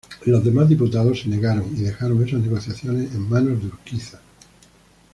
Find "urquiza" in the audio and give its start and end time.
3.67-4.19